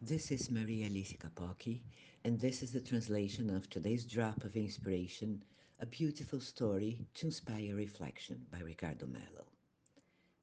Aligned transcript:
This 0.00 0.30
is 0.30 0.48
Maria 0.48 0.86
Alice 0.86 1.14
Kapocki, 1.14 1.80
and 2.24 2.38
this 2.38 2.62
is 2.62 2.70
the 2.70 2.80
translation 2.80 3.50
of 3.50 3.68
today's 3.68 4.04
drop 4.04 4.44
of 4.44 4.56
inspiration, 4.56 5.42
a 5.80 5.86
beautiful 5.86 6.38
story 6.38 7.04
to 7.14 7.26
inspire 7.26 7.74
reflection 7.74 8.46
by 8.52 8.60
Ricardo 8.60 9.06
Mello. 9.08 9.46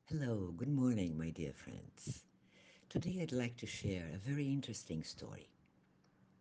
Hello, 0.10 0.52
good 0.58 0.68
morning, 0.68 1.18
my 1.18 1.30
dear 1.30 1.54
friends. 1.54 2.26
Today 2.90 3.20
I'd 3.22 3.32
like 3.32 3.56
to 3.56 3.66
share 3.66 4.10
a 4.14 4.30
very 4.30 4.46
interesting 4.52 5.04
story. 5.04 5.48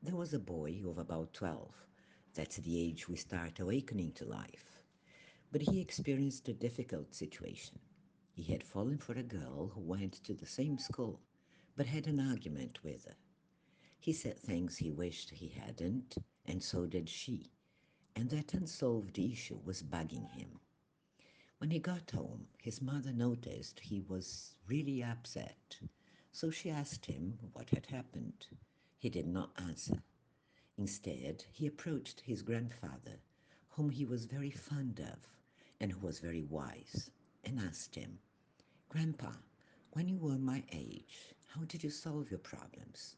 There 0.03 0.17
was 0.17 0.35
a 0.35 0.41
boy 0.41 0.83
of 0.85 0.99
about 0.99 1.33
12. 1.35 1.71
That's 2.35 2.57
the 2.57 2.81
age 2.81 3.09
we 3.09 3.15
start 3.15 3.61
awakening 3.61 4.11
to 4.17 4.25
life. 4.25 4.81
But 5.53 5.63
he 5.63 5.81
experienced 5.81 6.49
a 6.49 6.53
difficult 6.53 7.15
situation. 7.15 7.79
He 8.35 8.43
had 8.43 8.65
fallen 8.65 8.99
for 8.99 9.13
a 9.13 9.23
girl 9.23 9.71
who 9.73 9.83
went 9.83 10.15
to 10.25 10.35
the 10.35 10.47
same 10.47 10.79
school, 10.79 11.21
but 11.77 11.87
had 11.87 12.07
an 12.07 12.21
argument 12.21 12.83
with 12.85 13.05
her. 13.05 13.17
He 13.99 14.13
said 14.13 14.39
things 14.39 14.77
he 14.77 14.91
wished 14.91 15.31
he 15.31 15.49
hadn't, 15.49 16.17
and 16.47 16.63
so 16.63 16.87
did 16.87 17.09
she, 17.09 17.51
and 18.15 18.31
that 18.31 18.55
unsolved 18.55 19.19
issue 19.19 19.59
was 19.65 19.83
bugging 19.83 20.31
him. 20.33 20.61
When 21.59 21.71
he 21.71 21.79
got 21.79 22.11
home, 22.11 22.49
his 22.59 22.83
mother 22.83 23.13
noticed 23.13 23.81
he 23.81 24.01
was 24.01 24.55
really 24.67 25.03
upset, 25.03 25.79
so 26.33 26.51
she 26.51 26.71
asked 26.71 27.07
him 27.07 27.39
what 27.53 27.71
had 27.71 27.87
happened. 27.87 28.47
He 28.99 29.09
did 29.09 29.27
not 29.27 29.53
answer. 29.57 30.03
Instead, 30.77 31.45
he 31.53 31.67
approached 31.67 32.21
his 32.21 32.43
grandfather, 32.43 33.19
whom 33.71 33.91
he 33.91 34.05
was 34.05 34.25
very 34.27 34.51
fond 34.51 35.01
of 35.01 35.29
and 35.81 35.93
who 35.93 36.07
was 36.07 36.21
very 36.21 36.43
wise, 36.43 37.11
and 37.45 37.59
asked 37.59 37.95
him, 37.95 38.19
Grandpa, 38.89 39.33
when 39.93 40.09
you 40.09 40.17
were 40.19 40.39
my 40.39 40.63
age, 40.73 41.34
how 41.55 41.65
did 41.67 41.85
you 41.85 41.91
solve 41.91 42.31
your 42.33 42.41
problems? 42.41 43.15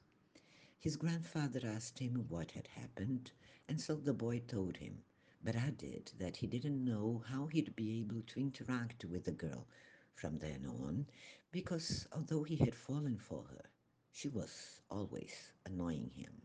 His 0.79 0.97
grandfather 0.97 1.61
asked 1.65 1.99
him 1.99 2.27
what 2.29 2.51
had 2.51 2.67
happened, 2.67 3.31
and 3.67 3.81
so 3.81 3.95
the 3.97 4.13
boy 4.13 4.41
told 4.41 4.77
him, 4.77 5.03
but 5.43 5.57
added 5.57 6.13
that 6.19 6.37
he 6.37 6.47
didn't 6.47 6.85
know 6.85 7.25
how 7.27 7.47
he'd 7.47 7.75
be 7.77 7.99
able 8.01 8.21
to 8.27 8.41
interact 8.41 9.07
with 9.07 9.25
the 9.25 9.33
girl 9.33 9.67
from 10.15 10.39
then 10.39 10.67
on, 10.67 11.07
because 11.51 12.07
although 12.13 12.43
he 12.43 12.57
had 12.57 12.75
fallen 12.75 13.17
for 13.17 13.45
her, 13.45 13.65
she 14.13 14.29
was 14.29 14.81
always 14.91 15.33
annoying 15.65 16.11
him. 16.15 16.43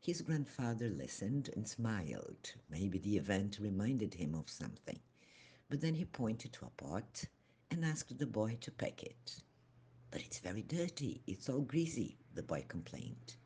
His 0.00 0.22
grandfather 0.22 0.88
listened 0.88 1.50
and 1.54 1.68
smiled. 1.68 2.54
Maybe 2.70 2.98
the 2.98 3.16
event 3.18 3.58
reminded 3.60 4.14
him 4.14 4.34
of 4.34 4.50
something. 4.50 4.98
But 5.68 5.80
then 5.80 5.94
he 5.94 6.06
pointed 6.06 6.52
to 6.54 6.66
a 6.66 6.70
pot 6.70 7.24
and 7.70 7.84
asked 7.84 8.18
the 8.18 8.26
boy 8.26 8.58
to 8.62 8.72
pick 8.72 9.04
it. 9.04 9.42
But 10.10 10.22
it's 10.22 10.38
very 10.38 10.62
dirty, 10.62 11.22
it's 11.26 11.48
all 11.48 11.60
greasy, 11.60 12.16
the 12.34 12.42
boy 12.42 12.64
complained. 12.66 13.36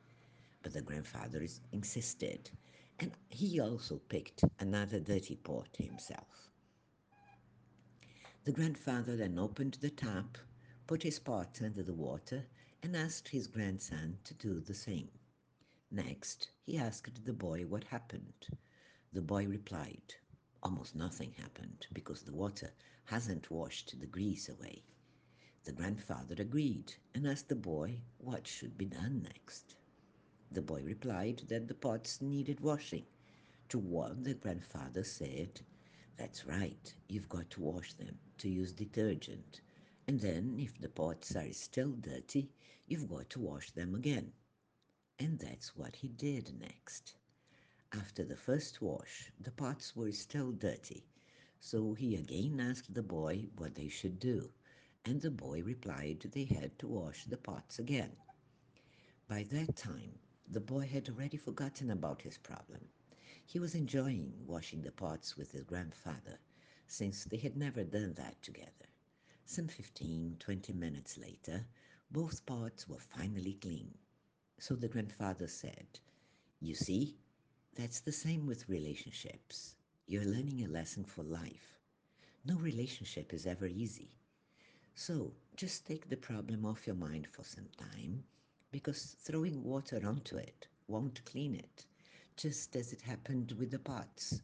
But 0.63 0.73
the 0.73 0.83
grandfather 0.83 1.45
insisted, 1.73 2.51
and 3.01 3.13
he 3.29 3.59
also 3.59 3.99
picked 3.99 4.45
another 4.61 5.01
dirty 5.01 5.37
pot 5.37 5.77
himself. 5.77 6.51
The 8.45 8.53
grandfather 8.53 9.17
then 9.17 9.39
opened 9.39 9.75
the 9.75 9.91
tap, 9.91 10.39
put 10.87 11.03
his 11.03 11.19
pot 11.19 11.61
under 11.63 11.83
the 11.83 11.95
water, 11.95 12.47
and 12.83 12.97
asked 12.97 13.29
his 13.29 13.47
grandson 13.47 14.19
to 14.25 14.35
do 14.35 14.61
the 14.61 14.75
same. 14.75 15.11
Next, 15.91 16.49
he 16.63 16.79
asked 16.79 17.25
the 17.25 17.33
boy 17.33 17.67
what 17.67 17.85
happened. 17.85 18.47
The 19.13 19.23
boy 19.23 19.47
replied, 19.47 20.15
Almost 20.63 20.95
nothing 20.95 21.33
happened 21.33 21.87
because 21.93 22.23
the 22.23 22.33
water 22.33 22.73
hasn't 23.05 23.51
washed 23.51 23.99
the 23.99 24.07
grease 24.07 24.49
away. 24.49 24.85
The 25.65 25.73
grandfather 25.73 26.35
agreed 26.39 26.95
and 27.15 27.27
asked 27.27 27.49
the 27.49 27.55
boy 27.55 28.01
what 28.19 28.49
should 28.49 28.77
be 28.77 28.87
done 28.87 29.23
next. 29.23 29.77
The 30.51 30.61
boy 30.61 30.83
replied 30.83 31.45
that 31.49 31.69
the 31.69 31.75
pots 31.75 32.21
needed 32.21 32.61
washing. 32.61 33.07
To 33.69 33.79
what 33.79 34.25
the 34.25 34.35
grandfather 34.35 35.05
said, 35.05 35.61
That's 36.17 36.45
right, 36.47 36.95
you've 37.09 37.29
got 37.29 37.49
to 37.51 37.63
wash 37.63 37.95
them 37.95 38.19
to 38.39 38.49
use 38.49 38.73
detergent. 38.73 39.61
And 40.09 40.21
then, 40.21 40.59
if 40.59 40.79
the 40.81 40.89
pots 40.89 41.37
are 41.37 41.53
still 41.53 41.93
dirty, 41.93 42.51
you've 42.87 43.09
got 43.09 43.31
to 43.31 43.41
wash 43.41 43.71
them 43.71 43.95
again. 43.95 44.33
And 45.19 45.39
that's 45.39 45.77
what 45.77 45.97
he 45.97 46.09
did 46.09 46.59
next. 46.59 47.15
After 47.93 48.25
the 48.25 48.37
first 48.37 48.83
wash, 48.83 49.31
the 49.39 49.53
pots 49.53 49.95
were 49.95 50.11
still 50.13 50.51
dirty, 50.51 51.05
so 51.61 51.95
he 51.95 52.17
again 52.17 52.59
asked 52.59 52.93
the 52.93 53.03
boy 53.03 53.47
what 53.57 53.77
they 53.77 53.89
should 53.89 54.19
do, 54.19 54.51
and 55.05 55.21
the 55.21 55.31
boy 55.31 55.63
replied 55.63 56.21
they 56.33 56.45
had 56.45 56.79
to 56.79 56.87
wash 56.89 57.25
the 57.25 57.37
pots 57.37 57.79
again. 57.79 58.17
By 59.29 59.43
that 59.45 59.77
time, 59.77 60.19
the 60.49 60.61
boy 60.61 60.87
had 60.87 61.09
already 61.09 61.37
forgotten 61.37 61.91
about 61.91 62.23
his 62.23 62.39
problem. 62.39 62.89
He 63.45 63.59
was 63.59 63.75
enjoying 63.75 64.33
washing 64.47 64.83
the 64.83 64.93
pots 64.93 65.37
with 65.37 65.51
his 65.53 65.65
grandfather, 65.65 66.39
since 66.87 67.25
they 67.25 67.37
had 67.39 67.57
never 67.57 67.85
done 67.85 68.13
that 68.15 68.41
together. 68.43 68.87
Some 69.45 69.69
fifteen, 69.69 70.37
twenty 70.39 70.73
minutes 70.73 71.19
later, 71.19 71.67
both 72.11 72.47
pots 72.47 72.89
were 72.89 72.99
finally 72.99 73.55
clean. 73.55 73.99
So 74.59 74.77
the 74.77 74.89
grandfather 74.89 75.49
said, 75.49 75.99
You 76.61 76.75
see, 76.75 77.17
that's 77.75 78.01
the 78.01 78.13
same 78.13 78.47
with 78.47 78.69
relationships. 78.69 79.75
You're 80.07 80.25
learning 80.25 80.63
a 80.65 80.69
lesson 80.69 81.05
for 81.05 81.23
life. 81.25 81.81
No 82.45 82.57
relationship 82.57 83.33
is 83.33 83.47
ever 83.47 83.67
easy. 83.67 84.13
So 85.05 85.33
just 85.57 85.85
take 85.85 86.09
the 86.09 86.17
problem 86.17 86.65
off 86.65 86.87
your 86.87 86.95
mind 86.95 87.27
for 87.27 87.43
some 87.43 87.67
time 87.77 88.23
because 88.71 89.17
throwing 89.19 89.65
water 89.65 90.01
onto 90.07 90.37
it 90.37 90.69
won't 90.87 91.25
clean 91.25 91.57
it, 91.57 91.87
just 92.37 92.77
as 92.77 92.93
it 92.93 93.01
happened 93.03 93.51
with 93.59 93.73
the 93.73 93.81
pots. 93.81 94.43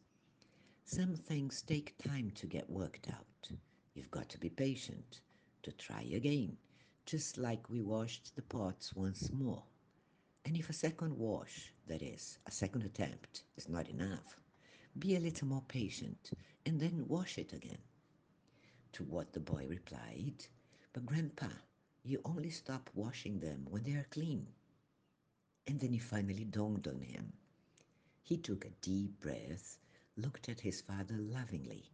Some 0.84 1.14
things 1.14 1.62
take 1.62 1.97
time 1.98 2.32
to 2.32 2.48
get 2.48 2.68
worked 2.68 3.08
out. 3.08 3.50
You've 3.94 4.10
got 4.10 4.28
to 4.30 4.38
be 4.41 4.50
patient, 4.50 5.20
to 5.62 5.70
try 5.70 6.02
again, 6.12 6.56
just 7.06 7.38
like 7.38 7.70
we 7.70 7.80
washed 7.80 8.34
the 8.34 8.42
pots 8.42 8.92
once 8.97 9.30
more. 9.30 9.62
And 10.44 10.56
if 10.56 10.68
a 10.68 10.72
second 10.72 11.16
wash, 11.16 11.72
that 11.86 12.02
is, 12.02 12.38
a 12.48 12.50
second 12.50 12.82
attempt, 12.82 13.44
is 13.56 13.68
not 13.68 13.88
enough, 13.88 14.41
be 14.98 15.14
a 15.14 15.20
little 15.20 15.47
more 15.47 15.64
patient 15.68 16.32
and 16.66 16.80
then 16.80 17.04
wash 17.06 17.38
it 17.38 17.52
again. 17.52 17.78
To 18.93 19.04
what 19.04 19.32
the 19.32 19.41
boy 19.41 19.66
replied, 19.66 20.47
But 20.93 21.06
Grandpa, 21.06 21.49
you 22.03 22.21
only 22.25 22.50
stop 22.50 22.91
washing 22.94 23.38
them 23.38 23.66
when 23.71 23.82
they 23.82 23.93
are 23.94 24.06
clean. 24.10 24.47
And 25.66 25.78
then 25.78 25.94
it 25.94 26.03
finally 26.03 26.44
dawned 26.44 26.88
on 26.88 27.00
him. 27.00 27.32
He 28.22 28.37
took 28.38 28.65
a 28.65 28.71
deep 28.81 29.21
breath, 29.21 29.78
looked 30.16 30.48
at 30.48 30.60
his 30.60 30.81
father 30.81 31.16
lovingly, 31.16 31.91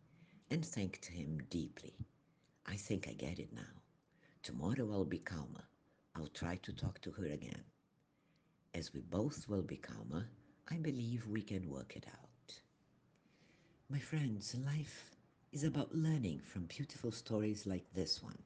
and 0.51 0.65
thanked 0.65 1.07
him 1.07 1.43
deeply. 1.51 1.95
I 2.67 2.77
think 2.77 3.09
I 3.09 3.13
get 3.13 3.39
it 3.39 3.53
now. 3.53 3.83
Tomorrow 4.43 4.91
I'll 4.93 5.05
be 5.05 5.19
calmer. 5.19 5.65
I'll 6.15 6.29
try 6.29 6.57
to 6.57 6.73
talk 6.73 7.01
to 7.03 7.11
her 7.13 7.27
again. 7.27 7.65
As 8.73 8.95
we 8.95 9.01
both 9.01 9.49
will 9.49 9.63
be 9.63 9.77
calmer, 9.77 10.29
I 10.71 10.77
believe 10.77 11.27
we 11.27 11.43
can 11.43 11.69
work 11.69 11.97
it 11.97 12.07
out. 12.07 12.61
My 13.89 13.99
friends, 13.99 14.55
life 14.55 15.14
is 15.55 15.65
about 15.65 15.95
learning 15.95 16.41
from 16.45 16.65
beautiful 16.67 17.13
stories 17.13 17.67
like 17.67 17.87
this 17.95 18.23
one, 18.23 18.39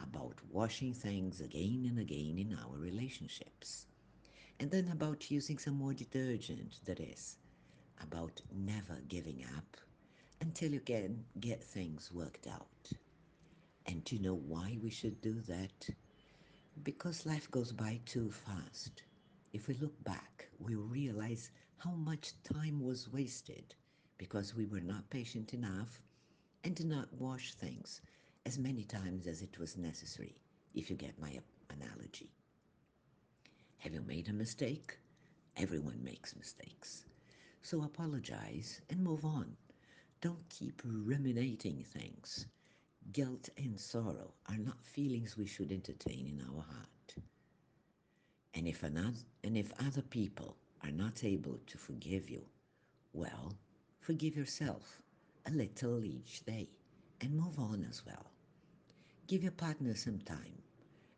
about 0.00 0.40
washing 0.50 0.92
things 0.94 1.40
again 1.40 1.86
and 1.88 1.98
again 2.00 2.38
in 2.38 2.58
our 2.58 2.78
relationships, 2.78 3.86
and 4.60 4.70
then 4.70 4.88
about 4.90 5.30
using 5.30 5.58
some 5.58 5.74
more 5.76 5.94
detergent, 5.94 6.80
that 6.86 7.00
is, 7.00 7.36
about 8.02 8.42
never 8.54 8.98
giving 9.08 9.44
up 9.56 9.76
until 10.40 10.72
you 10.72 10.80
can 10.80 11.24
get 11.40 11.62
things 11.62 12.12
worked 12.12 12.46
out. 12.48 12.90
And 13.86 14.04
do 14.04 14.16
you 14.16 14.22
know 14.22 14.36
why 14.36 14.78
we 14.82 14.90
should 14.90 15.20
do 15.22 15.40
that? 15.42 15.90
Because 16.84 17.26
life 17.26 17.50
goes 17.50 17.72
by 17.72 18.00
too 18.06 18.30
fast. 18.30 19.02
If 19.52 19.68
we 19.68 19.74
look 19.74 20.02
back, 20.04 20.48
we 20.58 20.74
realize 20.76 21.50
how 21.78 21.92
much 21.92 22.32
time 22.42 22.80
was 22.80 23.12
wasted 23.12 23.74
because 24.18 24.54
we 24.54 24.66
were 24.66 24.80
not 24.80 25.10
patient 25.10 25.54
enough 25.54 26.00
and 26.66 26.74
did 26.74 26.86
not 26.86 27.06
wash 27.20 27.54
things 27.54 28.00
as 28.44 28.58
many 28.58 28.82
times 28.82 29.28
as 29.28 29.40
it 29.40 29.56
was 29.56 29.76
necessary, 29.76 30.34
if 30.74 30.90
you 30.90 30.96
get 30.96 31.16
my 31.20 31.38
analogy. 31.70 32.28
Have 33.78 33.94
you 33.94 34.00
made 34.00 34.28
a 34.28 34.32
mistake? 34.32 34.98
Everyone 35.56 36.02
makes 36.02 36.34
mistakes. 36.34 37.04
So 37.62 37.84
apologize 37.84 38.80
and 38.90 38.98
move 38.98 39.24
on. 39.24 39.56
Don't 40.20 40.42
keep 40.48 40.82
ruminating 40.84 41.84
things. 41.84 42.46
Guilt 43.12 43.48
and 43.56 43.78
sorrow 43.78 44.34
are 44.48 44.58
not 44.58 44.84
feelings 44.84 45.36
we 45.36 45.46
should 45.46 45.70
entertain 45.70 46.26
in 46.26 46.44
our 46.50 46.62
heart. 46.62 47.14
And 48.54 48.66
if, 48.66 48.82
another, 48.82 49.14
and 49.44 49.56
if 49.56 49.72
other 49.78 50.02
people 50.02 50.56
are 50.82 50.90
not 50.90 51.22
able 51.22 51.60
to 51.64 51.78
forgive 51.78 52.28
you, 52.28 52.44
well, 53.12 53.52
forgive 54.00 54.34
yourself 54.34 55.00
a 55.46 55.50
little 55.50 56.04
each 56.04 56.44
day 56.44 56.68
and 57.20 57.34
move 57.36 57.58
on 57.58 57.84
as 57.88 58.04
well. 58.06 58.26
Give 59.26 59.42
your 59.42 59.52
partner 59.52 59.94
some 59.94 60.18
time 60.20 60.62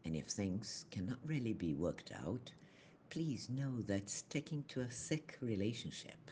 And 0.04 0.16
if 0.16 0.26
things 0.28 0.84
cannot 0.90 1.18
really 1.24 1.52
be 1.54 1.74
worked 1.74 2.12
out, 2.12 2.52
please 3.10 3.48
know 3.50 3.80
that 3.82 4.08
sticking 4.10 4.64
to 4.68 4.80
a 4.82 4.90
sick 4.90 5.38
relationship 5.40 6.30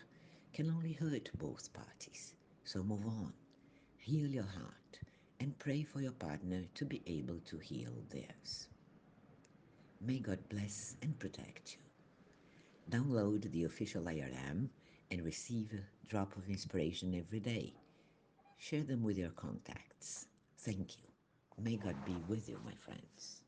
can 0.52 0.70
only 0.70 0.92
hurt 0.92 1.30
both 1.38 1.72
parties. 1.72 2.34
So 2.64 2.82
move 2.82 3.06
on, 3.06 3.32
heal 3.98 4.28
your 4.28 4.44
heart, 4.46 5.00
and 5.40 5.58
pray 5.58 5.82
for 5.84 6.00
your 6.00 6.12
partner 6.12 6.64
to 6.74 6.84
be 6.84 7.02
able 7.06 7.40
to 7.46 7.58
heal 7.58 7.92
theirs. 8.10 8.68
May 10.00 10.20
God 10.20 10.48
bless 10.48 10.96
and 11.02 11.18
protect 11.18 11.74
you. 11.74 11.80
Download 12.90 13.50
the 13.50 13.64
official 13.64 14.02
IRM 14.04 14.68
and 15.10 15.22
receive 15.24 15.72
a 15.72 16.08
drop 16.08 16.36
of 16.36 16.48
inspiration 16.48 17.14
every 17.14 17.40
day. 17.40 17.74
Share 18.58 18.82
them 18.82 19.02
with 19.02 19.16
your 19.18 19.30
contacts. 19.30 20.26
Thank 20.58 20.98
you. 20.98 21.08
May 21.62 21.76
God 21.76 22.04
be 22.04 22.16
with 22.28 22.48
you, 22.48 22.60
my 22.64 22.74
friends. 22.74 23.45